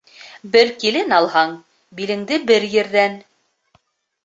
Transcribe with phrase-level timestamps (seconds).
[0.53, 1.53] Бер килен алһаң,
[2.01, 3.17] билеңде бер ерҙән